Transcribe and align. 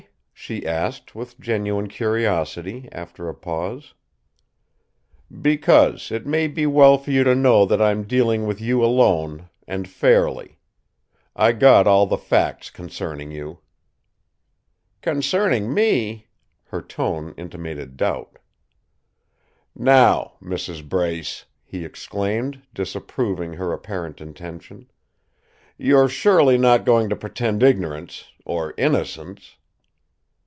she 0.33 0.65
asked 0.65 1.13
with 1.13 1.39
genuine 1.39 1.87
curiosity, 1.87 2.89
after 2.91 3.29
a 3.29 3.33
pause. 3.35 3.93
"Because 5.39 6.11
it 6.11 6.25
may 6.25 6.47
be 6.47 6.65
well 6.65 6.97
for 6.97 7.11
you 7.11 7.23
to 7.23 7.35
know 7.35 7.63
that 7.67 7.79
I'm 7.79 8.03
dealing 8.07 8.47
with 8.47 8.59
you 8.59 8.83
alone, 8.83 9.49
and 9.67 9.87
fairly. 9.87 10.57
I 11.35 11.51
got 11.51 11.85
all 11.85 12.07
the 12.07 12.17
facts 12.17 12.71
concerning 12.71 13.29
you." 13.31 13.59
"Concerning 15.03 15.71
me?" 15.71 16.25
Her 16.65 16.81
tone 16.81 17.35
intimated 17.37 17.95
doubt. 17.95 18.39
"Now, 19.75 20.33
Mrs. 20.41 20.89
Brace!" 20.89 21.45
he 21.63 21.85
exclaimed, 21.85 22.63
disapproving 22.73 23.53
her 23.53 23.71
apparent 23.71 24.19
intention. 24.19 24.89
"You're 25.77 26.09
surely 26.09 26.57
not 26.57 26.83
going 26.83 27.09
to 27.09 27.15
pretend 27.15 27.61
ignorance 27.61 28.31
or 28.43 28.73
innocence!" 28.79 29.55